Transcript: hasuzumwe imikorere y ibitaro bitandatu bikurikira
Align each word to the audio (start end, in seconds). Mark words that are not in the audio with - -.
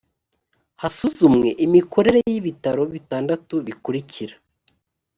hasuzumwe 0.81 1.47
imikorere 1.65 2.19
y 2.31 2.35
ibitaro 2.39 2.83
bitandatu 2.93 3.53
bikurikira 3.65 4.35